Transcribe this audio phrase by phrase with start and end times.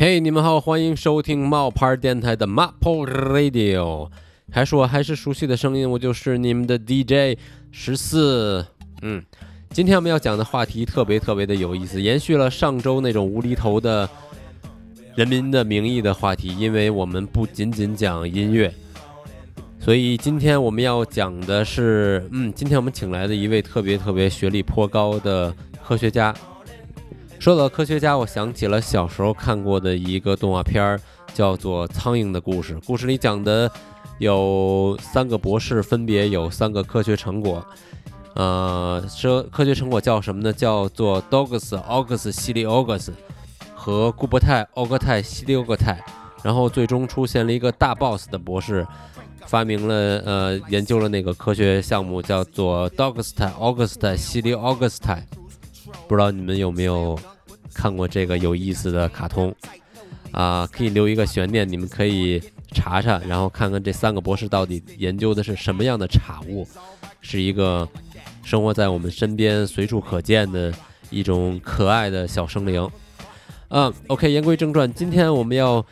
[0.00, 4.08] 嘿，你们好，欢迎收听冒牌电台的 Maple Radio。
[4.48, 7.36] 还是我还是熟悉的声音，我就是你们的 DJ
[7.72, 8.64] 十四。
[9.02, 9.20] 嗯，
[9.70, 14.06] 今天我们要讲的话题特别特别的有意思，延续了上周那种无厘头的
[15.16, 18.72] 《人民的名义》的话题，因为我们不仅仅讲音乐，
[19.80, 25.52] 所以今天我们要讲的是，嗯，今天我们请来的一位特别特别学历颇高的
[25.84, 26.32] 科学家。
[27.38, 31.00] 说到科学家，我想起了小时候看过的一个动画片儿，
[31.32, 32.74] 叫做《苍蝇的故事》。
[32.84, 33.70] 故事里讲的
[34.18, 37.64] 有三个博士，分别有三个科学成果。
[38.34, 40.52] 呃，说科学成果叫什么呢？
[40.52, 43.12] 叫做 Dogus August 西利 August
[43.74, 46.04] 和固伯泰奥格泰西利奥格泰。
[46.42, 48.86] 然后最终出现了一个大 boss 的博士，
[49.46, 49.94] 发明了
[50.24, 54.98] 呃研究了那个科学项目，叫做 Dogus August 西利 August。
[56.06, 57.18] 不知道你们有没有
[57.74, 59.54] 看过这个有意思的卡通
[60.32, 60.66] 啊？
[60.72, 66.66] 可以留一个悬念，你们可以查查，然后看看这三个博士到底研究的是什么样的产物，
[67.20, 67.88] 是一个
[68.42, 70.72] 生活在我们身边、随处可见的
[71.10, 72.90] 一种可爱的小生灵。
[73.68, 75.84] 嗯，OK，言归正传，今天我们要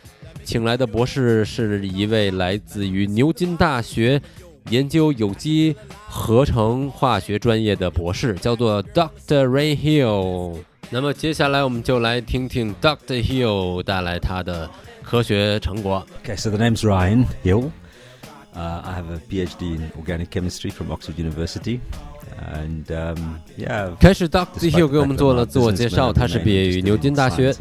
[0.45, 4.21] 请来的博士是一位来自于牛津大学。
[4.70, 5.76] 研究有机
[6.08, 9.48] 合成化学专业的博士，叫做 Dr.
[9.48, 10.58] Ray Hill。
[10.90, 13.24] 那么接下来我们就来听听 Dr.
[13.24, 14.70] Hill 带来他的
[15.02, 16.06] 科学成果。
[16.24, 17.72] Okay, so the name's Ryan Hill.
[18.54, 21.80] Uh, I have a PhD in organic chemistry from Oxford University.
[22.37, 22.85] And
[23.57, 24.71] yeah，开始，Dr.
[24.71, 26.13] Hill 给我们做了自我介绍。
[26.13, 27.55] 他是毕业于牛津大学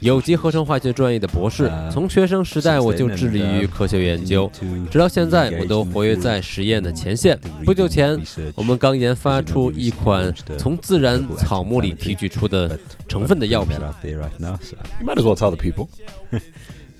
[0.00, 1.70] 有机合成化学专业的博士。
[1.92, 4.50] 从学生时代我就致力于科学研究，
[4.90, 7.38] 直到现在我都活跃在实验的前线。
[7.64, 8.18] 不久前，
[8.54, 13.76] 我们刚研发出一款从自然草木里提取出的成分的药品。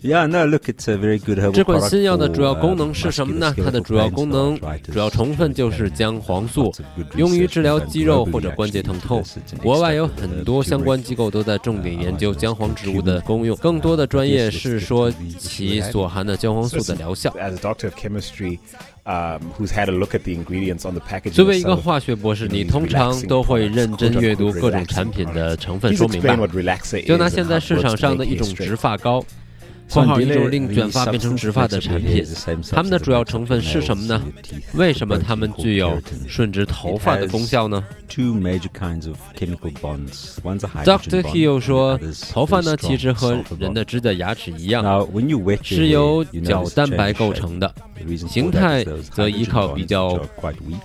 [0.03, 3.55] Yeah, no, look, it's a very good herbal 这款新药的主要功能是什么呢？
[3.57, 4.59] 它的主要功能、
[4.93, 6.75] 主要成分就是姜黄素，
[7.15, 9.23] 用于治疗肌肉或者关节疼痛。
[9.63, 15.09] 国外有很多相关机构都在重点研究姜黄植物的功用，更多的专业是说
[15.39, 17.33] 其所含的姜黄素的疗效。
[21.33, 26.37] 作为一个化学博士，你通常都会认真阅读各种产品的成分说明吧？
[27.07, 29.25] 就拿现在市场上的一种植发膏。
[29.93, 32.25] 括号一种令卷发变成直发的产品，
[32.71, 34.23] 它们的主要成分是什么呢？
[34.73, 37.85] 为什么它们具有顺直头发的功效呢
[40.85, 41.23] ？Dr.
[41.23, 42.01] Hill 说，
[42.33, 45.07] 头发呢其实和人的指甲牙齿一样，
[45.63, 47.75] 是由角蛋白构成的，
[48.29, 50.19] 形态则依靠比较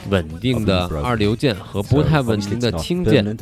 [0.09, 3.37] 稳定的二硫键和不太稳定的氢键。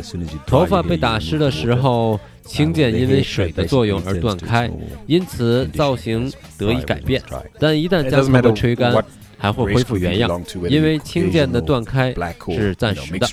[0.45, 2.19] 头发被打湿的时候。
[2.44, 4.70] 氢键因为水的作用而断开，
[5.06, 7.22] 因此造型得以改变。
[7.58, 8.92] 但一旦将它们吹干，
[9.38, 12.14] 还会恢复原样，因为氢键的断开
[12.48, 13.26] 是暂时的。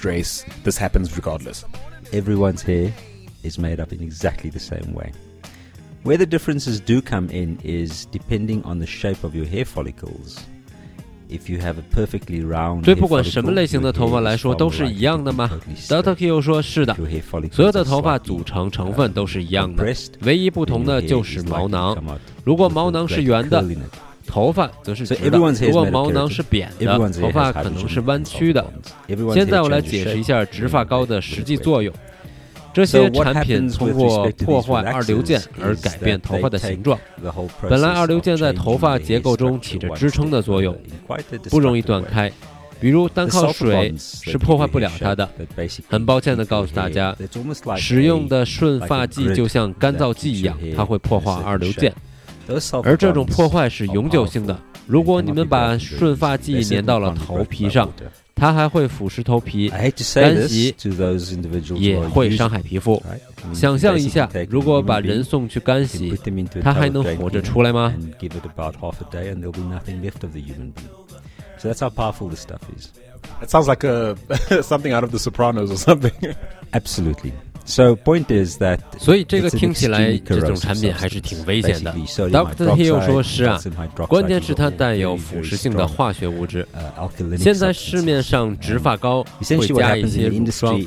[2.11, 2.91] Everyone's hair
[3.44, 5.11] is made up in exactly the same way.
[6.03, 10.38] Where the differences do come in is depending on the shape of your hair follicles.
[12.82, 15.50] 对不管什么类型的头发来说都是一样的吗
[15.88, 16.15] ？Dr.
[16.15, 16.94] Q 说：“是的，
[17.50, 19.82] 所有的头发组成成分都是一样的，
[20.21, 21.97] 唯一不同的就是毛囊。
[22.44, 23.65] 如果毛囊是圆的，
[24.26, 28.65] 头发则是直的；如果毛囊是扁的，头发可能是弯曲的。”
[29.34, 31.92] 现在我来解释一下直发膏的实际作用。
[32.72, 36.98] 这些产品通过破坏二硫键而改变头发的形状。
[37.69, 40.77] 本来二硫键在头发结构中起着支撑的作用，
[41.51, 42.33] 不容易断开。
[42.80, 45.28] 比如单靠水是破坏不了它的。
[45.89, 47.16] 很抱歉地告诉大家，
[47.77, 51.95] 使用的顺发剂就像干燥剂一样，它会破坏二硫键，
[52.83, 54.59] 而这种破坏是永久性的。
[54.89, 57.89] 如果你们把顺发剂粘到了头皮上，
[58.34, 60.74] 它还会腐蚀头皮，干洗
[61.76, 63.02] 也会伤害皮肤。
[63.54, 66.12] 想象一下，如果把人送去干洗，
[66.62, 67.94] 他还能活着出来吗
[71.58, 72.88] ？So that's how powerful this stuff is.
[73.40, 74.16] It sounds like a
[74.62, 76.12] something out of The Sopranos or something.
[76.72, 77.32] Absolutely.
[77.72, 81.91] So point is that 所以这个听起来这种产品还是挺危险的。
[81.95, 82.77] Dr.
[82.77, 83.59] Hill 说是啊，
[84.07, 86.69] 关键是它带有腐蚀性的化学物质。
[87.39, 90.78] 现在市面上植发膏会加一些乳霜，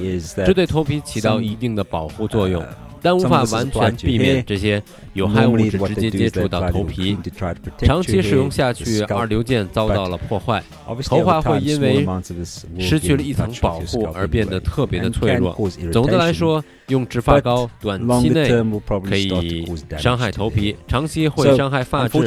[0.45, 2.63] 这对头皮起到一定的保护作用。
[3.05, 4.81] 但无法完全避免这些
[5.13, 7.15] 有害物质直接接触到头皮
[7.77, 10.63] 长期使用下去二硫键遭到了破坏。
[11.03, 12.03] 头发会因为
[12.79, 15.55] 失去了一层保护而变得特别的脆弱。
[15.91, 18.49] 总的来说用直发膏短期内
[19.03, 19.65] 可以
[19.97, 22.19] 伤害头皮长期会伤害发质。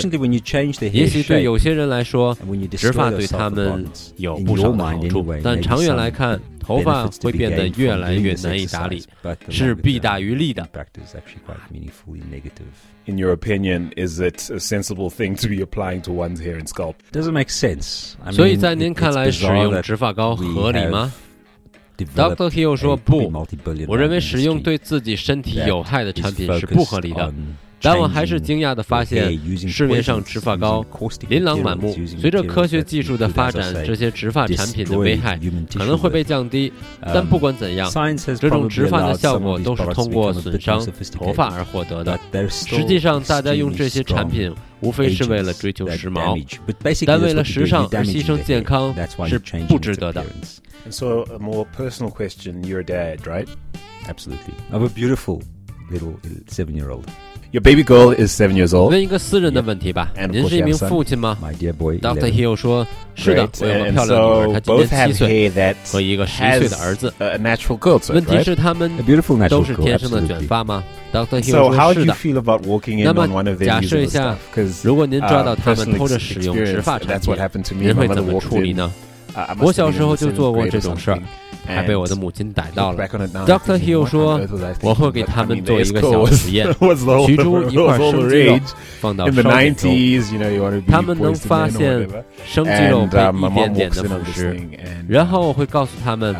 [0.92, 2.36] 也许对有些人来说
[2.76, 3.84] 植发对他们
[4.16, 9.02] 有不少的好处但长远来看头发会变得越来越难以打理
[9.48, 10.68] 是弊大于利的。
[13.08, 16.96] in your opinion is it a sensible thing to be applying to one's hair in scalp?
[17.10, 18.14] Doesn't make sense.
[18.30, 21.12] 所以在您看来使用植发膏合理吗？
[22.04, 22.50] Dr.
[22.50, 23.32] Hill 说，不，
[23.86, 27.32] 我认为使用对自己身体有害的产品是不合理的。
[27.80, 30.84] 但我还是惊讶地发现，市面上植发膏
[31.28, 31.96] 琳琅满目。
[32.18, 35.38] 随着科学技术的发展，这些植发产品的危害
[35.72, 36.72] 可能会被降低。
[37.00, 37.88] 但不管怎样，
[38.40, 42.18] 这种植发的效果都是通过损伤头发而获得的。
[42.48, 46.36] 实际上，大家用这些产品无非是为了追求时髦，
[47.06, 48.92] 但为了时尚而牺牲健康
[49.28, 50.24] 是不值得的。
[50.88, 53.46] And so, a more personal question you're a dad, right?
[54.08, 54.54] Absolutely.
[54.70, 55.42] I have a beautiful
[55.90, 57.04] little seven year old.
[57.52, 58.90] Your baby girl is seven years old.
[58.90, 62.32] 问一个私人的问题吧，您是一名父亲吗 My dear boy, Dr.
[62.32, 67.12] Hill 说：“是的，我有个漂亮的女儿，她今年七岁，和一个十岁的儿子。
[67.18, 68.90] 问题是他们
[69.50, 70.82] 都是天生的卷发吗
[71.12, 71.42] ？”Dr.
[71.42, 72.16] Hill 说：“是的。”
[73.04, 74.34] 那么假设一下，
[74.82, 77.36] 如果您抓到他们偷着使用直发产品，
[77.78, 78.90] 您会怎么处理呢？
[79.60, 81.22] 我小时候就做过这种事儿，
[81.66, 83.06] 还被我的母亲逮到了。
[83.08, 84.40] Doctor Hill 说，
[84.82, 86.66] 我会给他们做一个小实验，
[87.26, 88.60] 取出一块生肌肉
[89.00, 92.08] 放到烧水中，他们能发现
[92.44, 94.58] 生肌肉被一点点的腐蚀。
[95.08, 96.34] 然后我会告诉他们，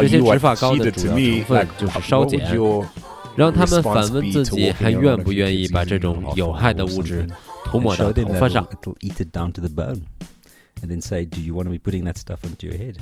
[0.00, 2.40] 这些植发膏的主要成分就是烧碱，
[3.36, 7.26] 让他们反问自己还愿不愿意把这种有害的物质
[7.64, 8.66] 涂抹到头发上。
[10.82, 12.96] and then say, "Do you want to be putting that stuff into your head?"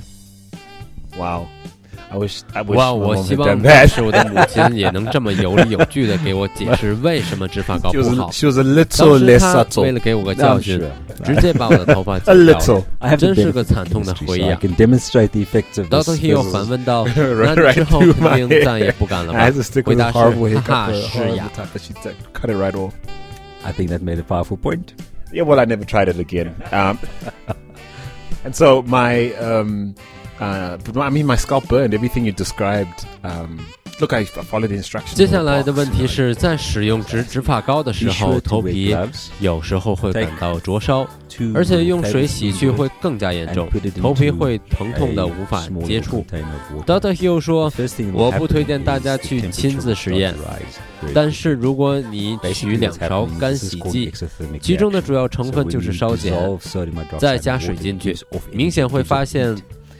[1.17, 1.47] Wow.
[2.11, 2.93] I wish, I wish 哇！
[2.93, 8.29] 我希望当时我的母亲也能这么有理有据的给我解释为什么植发膏不好。
[8.31, 10.81] 就是 little 当时他为了给我个教训，
[11.25, 12.57] 直接把我的头发剪掉
[13.01, 19.39] 了，真是个惨痛的回忆啊！Doctor Hill 反问道：“那之后肯定再也不敢了吧？”
[19.83, 20.17] 回答是
[20.61, 21.51] ：“哈哈，是呀。”
[22.33, 22.93] Cut it right off.
[23.63, 24.93] I think that made a powerful point.
[25.33, 26.53] Yeah, well, I never tried it again.
[26.71, 26.97] Um,
[28.43, 29.95] and so my, um,
[30.39, 31.93] uh, I mean, my scalp burned.
[31.93, 33.65] Everything you described um,
[35.13, 38.95] 接下来的问题是在使用植植发膏的时候头皮
[39.39, 41.07] 有时候会感到灼烧
[41.53, 43.69] 而且用水洗去会更加严重
[44.01, 46.25] 头皮会疼痛的无法接触。
[46.85, 47.71] doctor hill 说
[48.13, 50.33] 我不推荐大家去亲自实验。
[51.13, 54.11] 但是如果你取两勺干洗剂
[54.61, 56.33] 其中的主要成分就是烧碱
[57.17, 58.15] 再加水进去。
[58.51, 59.55] 明显会发现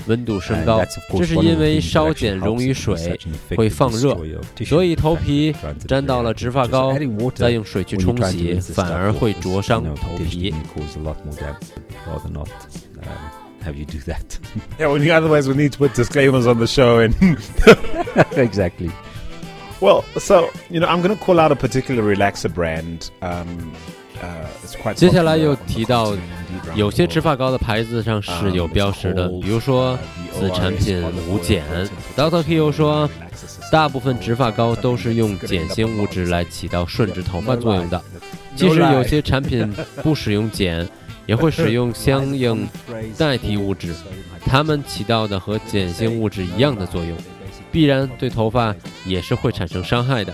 [0.10, 0.84] 温度升高，
[1.16, 3.18] 这是因为烧碱溶于水
[3.56, 4.18] 会放热，
[4.66, 5.56] 所以头皮
[5.88, 6.94] 沾到了植发膏，
[7.36, 10.54] 再用水去冲洗，反而会灼伤头皮。
[13.62, 14.40] have um, you do that.
[14.80, 17.16] yeah, well, otherwise we need to put disclaimers on the show and
[18.38, 18.90] exactly.
[19.82, 23.74] Well, so you know, I'm going to call out a particular relaxer brand um,
[24.96, 26.16] 接下来又提到
[26.76, 29.98] 有些植发膏的牌子上是有标识的比如说
[30.34, 31.64] 此产品无碱
[32.16, 33.10] dottoki 又说
[33.72, 38.02] 大部分植发膏都是用碱性物质来起到顺直头发作用的
[38.56, 39.72] 即使有些产品
[40.04, 40.88] 不使用碱
[41.26, 42.68] 也会使用相应
[43.18, 43.94] 代替物质
[44.46, 47.16] 它们起到的和碱性物质一样的作用
[47.72, 50.34] 必然对头发也是会产生伤害的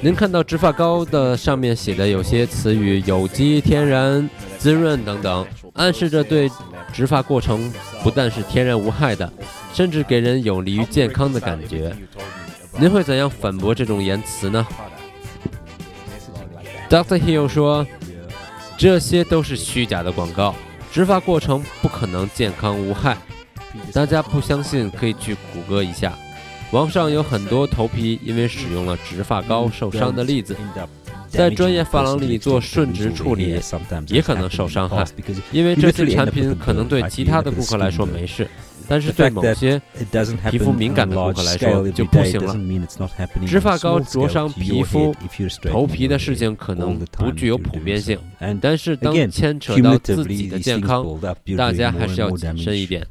[0.00, 4.28] 您看到植发膏的上面写的有些词语有机天然
[4.58, 6.50] 滋润等等暗示着对
[6.92, 9.32] 植发过程不但是天然无害的
[9.72, 11.94] 甚至给人有利于健康的感觉。
[12.80, 14.66] 您会怎样反驳这种言辞呢
[16.88, 17.86] ？Dr hill 说
[18.76, 20.54] 这些都是虚假的广告
[20.92, 23.16] 植发过程不可能健康无害。
[23.92, 26.16] 大家不相信可以去谷歌一下，
[26.72, 30.56] 网上有很多头皮因为使用了植发膏受伤的例子。
[31.28, 33.60] 在专业发廊里做顺直处理，
[34.08, 35.04] 也可能受伤害，
[35.52, 38.48] 因为这些产品可能对其他的顾客来说没事，
[38.88, 39.78] 但是对某些
[40.50, 42.56] 皮肤敏感的顾客来说就不行了。
[43.46, 45.14] 植发膏灼伤皮肤、
[45.64, 48.18] 头皮的事情可能不具有普遍性，
[48.58, 51.04] 但是当牵扯到自己的健康，
[51.58, 53.06] 大家还是要谨慎一点。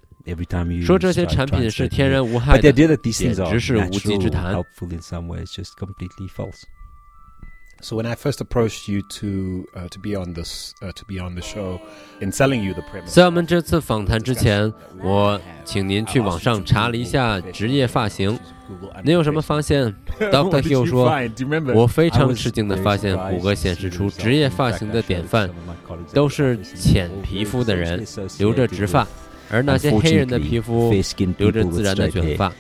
[0.85, 4.55] 说这些产品是天然无害的，简直是无稽之谈。
[7.85, 11.35] So when I first approached you to uh, to be on this uh, to be on
[11.35, 11.81] the show,
[12.21, 18.39] in selling you the premise，在我们这次访谈之前，我请您去网上查了一下职业发型。
[19.03, 19.93] 您有什么发现？
[20.17, 20.63] Dr.
[20.63, 21.13] Hill 说，
[21.75, 25.51] 我非常吃惊地发现，谷歌显示出职业发型的典范
[26.15, 28.07] 都是浅皮肤的人，
[28.39, 29.05] 留着直发，
[29.51, 30.93] 而那些黑人的皮肤
[31.39, 32.53] 留着自然的卷发。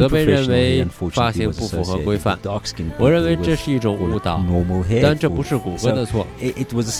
[0.00, 2.36] 则被认为发型不符合规范。
[2.98, 4.44] 我认为这是一种误导，
[5.00, 6.26] 但这不是谷歌的错。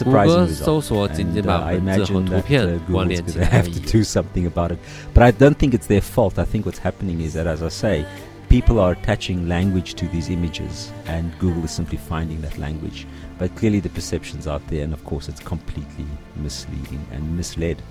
[0.04, 3.72] 谷歌搜索仅仅把文字和图片关联起来而已。
[3.80, 6.38] But I don't think it's their fault.
[6.38, 8.04] I think what's happening is that, as I say,
[8.48, 13.04] people are attaching language to these images, and Google is simply finding that language.
[13.40, 16.06] But clearly, the perception's out there, and of course, it's completely
[16.40, 17.82] misleading and misled.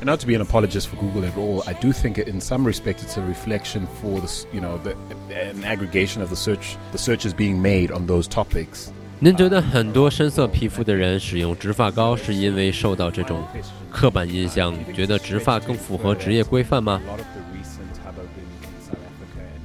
[0.00, 2.64] And not to be an apologist for Google at all, I do think in some
[2.64, 4.94] respect it's a reflection for the, you know, the,
[5.34, 8.92] an aggregation of the search, the searches being made on those topics.
[9.18, 13.42] 您觉得很多深色皮肤的人使用植发膏是因为受到这种
[13.90, 17.00] 刻板印象，觉得植发更符合职业规范吗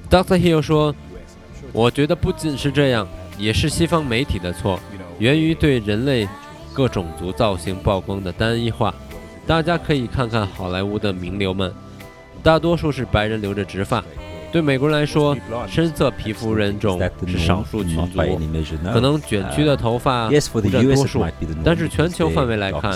[0.10, 0.40] ？Dr.
[0.40, 0.96] Hill 说
[1.72, 4.80] ：“我觉得不仅是这样，也是西方媒体的错，
[5.20, 6.28] 源于对人类
[6.74, 8.92] 各种族造型曝光的单一化。”
[9.46, 11.74] 大家可以看看好莱坞的名流们，
[12.42, 14.04] 大多数是白人，留着直发。
[14.54, 15.36] 对美国人来说，
[15.68, 18.20] 深色皮肤人种是少数群族，
[18.94, 21.26] 可能卷曲的头发不占多数。
[21.66, 22.94] 但是全球范围来看，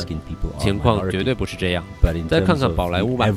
[0.60, 1.84] 情况绝对不是这样。
[2.30, 3.28] 再看看宝莱坞吧，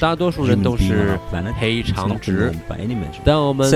[0.00, 1.16] 大多数人都是
[1.60, 2.52] 黑长直，
[3.24, 3.70] 但我们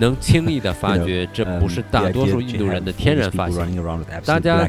[0.00, 3.80] 能轻易地发觉这不是大多数印度人的天然发型。
[4.24, 4.68] 大家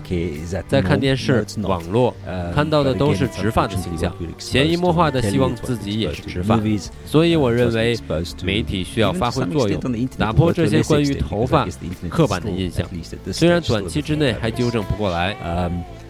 [0.68, 2.16] 在看电视、网络
[2.54, 6.60] 看到的都是直发的形象，潜移默化的希望自己也是直发。
[7.08, 7.98] 所以我认为。
[8.43, 9.81] 媒体需要发挥作用，
[10.19, 11.67] 打破这些关于头发
[12.09, 12.87] 刻板的印象。
[13.33, 15.37] 虽然短期之内还纠正不过来，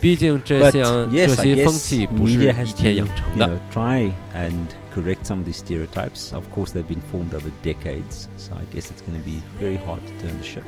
[0.00, 3.60] 毕竟这项这些风气不是一天养成的。
[3.72, 6.32] Try and correct some of these stereotypes.
[6.34, 9.78] Of course, they've been formed over decades, so I guess it's going to be very
[9.78, 10.64] hard to turn the ship.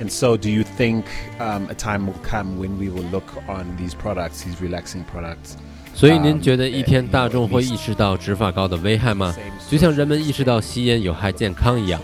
[0.00, 1.06] And so, do you think
[1.40, 5.56] um, a time will come when we will look on these products, these relaxing products?
[5.95, 9.33] 所以您觉得一天大众会意识到植发膏的危害吗？
[9.69, 12.01] 就像人们意识到吸烟有害健康一样。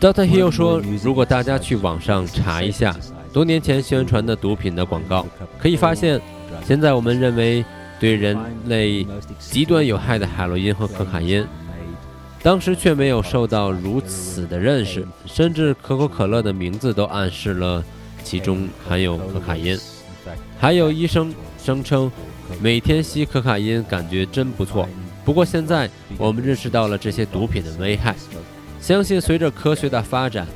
[0.00, 0.26] Dr.
[0.26, 2.96] Hill 说，如果大家去网上查一下
[3.32, 5.26] 多年前宣传的毒品的广告，
[5.58, 6.20] 可以发现，
[6.64, 7.64] 现在我们认为
[8.00, 9.06] 对人类
[9.38, 11.44] 极端有害的海洛因和可卡因，
[12.42, 17.84] 当时却没有受到如此的认识，甚至可口可乐的名字都暗示了
[18.24, 19.76] 其中含有可卡因。
[20.58, 21.34] 还有医生。
[21.62, 22.10] 声称
[22.60, 24.88] 每天吸可卡因感觉真不错。
[25.24, 25.88] 不过现在
[26.18, 28.16] 我们认识到了这些毒品的危害，
[28.80, 30.46] 相信随着科学的发展，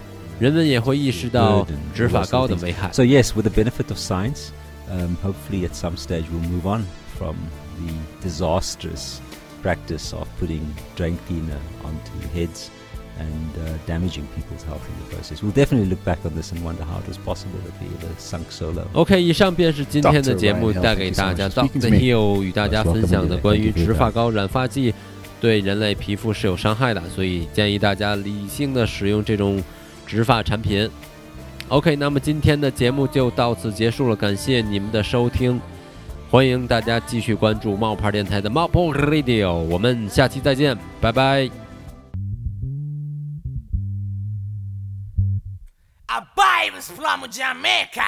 [0.41, 2.91] 人们也会意识到执法高的危害。
[2.93, 4.49] So yes, with the benefit of science,
[4.91, 6.85] um, hopefully at some stage we'll move on
[7.17, 7.37] from
[7.79, 9.19] the disastrous
[9.63, 10.63] practice of putting
[10.97, 12.69] drain cleaner onto heads.
[13.19, 15.43] And uh, damaging people's health in the process.
[15.43, 18.13] We'll definitely look back on this and wonder how it was possible that we ever
[18.19, 18.87] sunk so low.
[18.93, 21.91] OK，以上便是今天的节目带给大家，Dr.
[21.91, 24.95] Hill 与大家分享的关于植发膏、染发剂
[25.41, 29.63] 对人类皮肤是有伤害的，所以建议大家理性的使用这种
[30.07, 30.89] 植发产品。
[31.69, 35.61] OK，那么今天的节目就到此结束了，感谢你们的收听，
[36.31, 41.66] 欢迎大家继续关注冒牌电台的冒泡 Radio，我们下期再见，拜拜。
[46.09, 48.05] Vibes from Jamaica.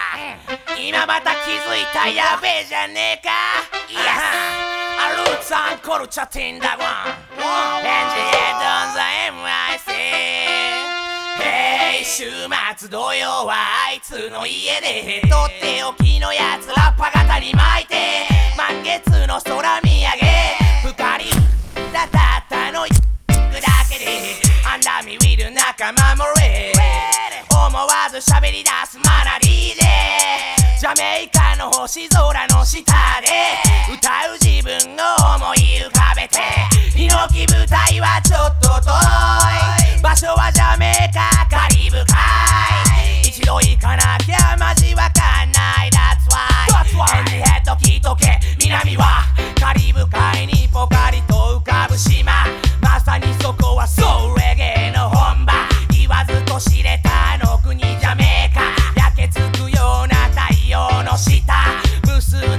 [0.78, 3.30] 今また気づいたやべえじゃねえか
[3.88, 3.98] Yes.
[5.00, 9.02] あルーツアンコルチャティンダゴンエンジエドンザ
[9.82, 9.92] MIC
[11.42, 12.24] へい週
[12.78, 13.54] 末土曜は
[13.88, 17.96] あいつの家でとっておきのやつラッパ型に巻いて
[18.56, 21.24] 満月の空見上げかり
[21.92, 22.88] たたったのだ
[23.90, 24.06] けで
[24.66, 26.24] アンダーミウィル仲間も
[28.20, 29.82] ず喋り出すマナリーで。
[30.78, 32.82] ジャメイカの星空の下
[33.20, 33.28] で。
[33.92, 36.38] 歌う自分を思い浮かべて。
[36.96, 38.90] ヒノキ舞台はちょっと遠
[39.98, 40.02] い。
[40.02, 42.06] 場所はジャメイカカリブ海。
[43.22, 44.77] 一度行かなきゃマジ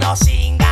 [0.09, 0.68] の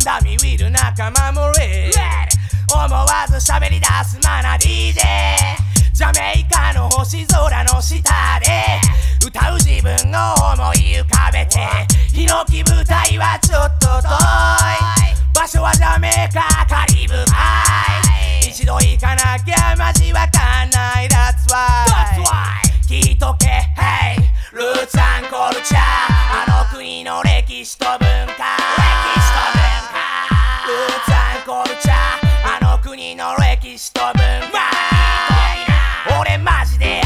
[0.00, 1.90] だみウィル仲間もれ
[2.72, 8.80] 思わず喋り出すマナ DJ ジャメイカの星空の下で。
[9.26, 11.58] 歌う自分を思い浮かべて。
[12.12, 15.18] ヒノキ舞台はちょっと遠い。
[15.34, 18.48] 場所はジャメイカカリブ海。
[18.48, 21.08] 一度行かなきゃマジわかんない。
[21.08, 22.68] That's why, That's why.
[22.88, 23.46] 聞いとけ。
[23.76, 24.20] Hey
[24.52, 25.80] ルーツアンコルチャー
[26.52, 27.98] あの国の歴史と文
[28.36, 28.57] 化。
[31.80, 34.14] チャーあの国の歴史と文
[34.50, 34.58] 化。
[36.20, 37.00] 俺マジで